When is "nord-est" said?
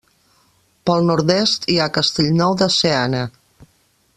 1.09-1.69